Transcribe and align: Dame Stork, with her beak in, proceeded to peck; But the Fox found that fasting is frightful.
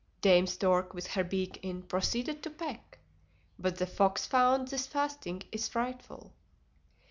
Dame 0.21 0.47
Stork, 0.47 0.95
with 0.95 1.05
her 1.09 1.23
beak 1.23 1.59
in, 1.61 1.83
proceeded 1.83 2.41
to 2.41 2.49
peck; 2.49 2.97
But 3.59 3.75
the 3.77 3.85
Fox 3.85 4.25
found 4.25 4.67
that 4.69 4.79
fasting 4.79 5.43
is 5.51 5.67
frightful. 5.67 6.33